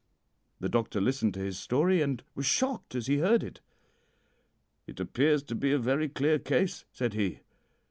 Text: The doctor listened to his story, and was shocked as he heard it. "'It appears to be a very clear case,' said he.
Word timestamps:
The 0.59 0.67
doctor 0.67 0.99
listened 0.99 1.35
to 1.35 1.41
his 1.41 1.59
story, 1.59 2.01
and 2.01 2.23
was 2.33 2.47
shocked 2.47 2.95
as 2.95 3.05
he 3.05 3.19
heard 3.19 3.43
it. 3.43 3.61
"'It 4.87 4.99
appears 4.99 5.43
to 5.43 5.53
be 5.53 5.71
a 5.73 5.77
very 5.77 6.09
clear 6.09 6.39
case,' 6.39 6.85
said 6.91 7.13
he. 7.13 7.41